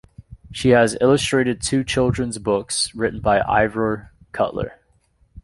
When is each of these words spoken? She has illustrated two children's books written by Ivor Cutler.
She 0.51 0.69
has 0.69 0.97
illustrated 0.99 1.61
two 1.61 1.83
children's 1.83 2.39
books 2.39 2.95
written 2.95 3.19
by 3.19 3.41
Ivor 3.41 4.11
Cutler. 4.31 4.79